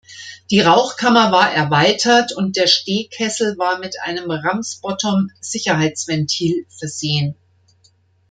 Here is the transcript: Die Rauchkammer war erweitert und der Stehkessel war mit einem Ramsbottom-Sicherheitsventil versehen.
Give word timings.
Die 0.49 0.61
Rauchkammer 0.61 1.31
war 1.31 1.53
erweitert 1.53 2.33
und 2.35 2.55
der 2.55 2.65
Stehkessel 2.65 3.59
war 3.59 3.77
mit 3.77 4.01
einem 4.01 4.31
Ramsbottom-Sicherheitsventil 4.31 6.65
versehen. 6.75 7.35